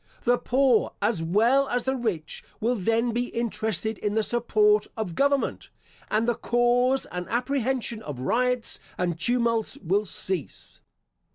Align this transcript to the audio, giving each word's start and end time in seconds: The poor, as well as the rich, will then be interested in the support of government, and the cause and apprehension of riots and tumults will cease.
The 0.23 0.39
poor, 0.39 0.93
as 0.99 1.21
well 1.21 1.69
as 1.69 1.83
the 1.85 1.95
rich, 1.95 2.43
will 2.59 2.73
then 2.73 3.11
be 3.11 3.27
interested 3.27 3.99
in 3.99 4.15
the 4.15 4.23
support 4.23 4.87
of 4.97 5.13
government, 5.13 5.69
and 6.09 6.27
the 6.27 6.33
cause 6.33 7.05
and 7.11 7.29
apprehension 7.29 8.01
of 8.01 8.19
riots 8.19 8.79
and 8.97 9.19
tumults 9.19 9.77
will 9.77 10.05
cease. 10.05 10.81